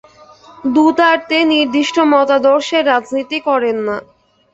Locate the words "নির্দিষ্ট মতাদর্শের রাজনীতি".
1.51-3.37